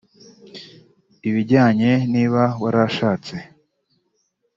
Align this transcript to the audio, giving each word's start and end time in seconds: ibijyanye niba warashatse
ibijyanye 1.29 1.91
niba 2.13 2.43
warashatse 2.61 3.35